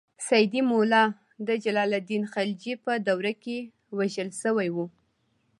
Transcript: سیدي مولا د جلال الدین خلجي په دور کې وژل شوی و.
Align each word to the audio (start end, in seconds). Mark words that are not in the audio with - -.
سیدي 0.27 0.61
مولا 0.69 1.03
د 1.47 1.49
جلال 1.63 1.91
الدین 1.99 2.23
خلجي 2.33 2.73
په 2.85 2.91
دور 3.07 3.25
کې 3.43 3.57
وژل 3.97 4.29
شوی 4.41 4.69
و. 4.75 4.77